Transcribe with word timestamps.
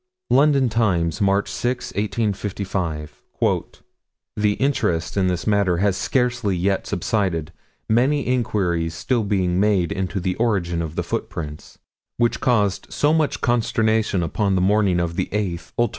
London 0.31 0.67
Times, 0.67 1.21
March 1.21 1.47
6, 1.47 1.93
1855: 1.93 3.21
"The 4.35 4.53
interest 4.53 5.15
in 5.15 5.27
this 5.27 5.45
matter 5.45 5.77
has 5.77 5.95
scarcely 5.95 6.55
yet 6.57 6.87
subsided, 6.87 7.51
many 7.87 8.21
inquiries 8.25 8.95
still 8.95 9.23
being 9.23 9.59
made 9.59 9.91
into 9.91 10.19
the 10.19 10.33
origin 10.37 10.81
of 10.81 10.95
the 10.95 11.03
footprints, 11.03 11.77
which 12.17 12.39
caused 12.39 12.87
so 12.91 13.13
much 13.13 13.41
consternation 13.41 14.23
upon 14.23 14.55
the 14.55 14.59
morning 14.59 14.99
of 14.99 15.17
the 15.17 15.29
8th 15.31 15.71
ult. 15.77 15.89